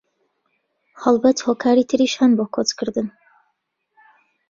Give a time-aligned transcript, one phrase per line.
[1.03, 3.07] هەڵبەت هۆکاری تریش هەن بۆ کۆچکردن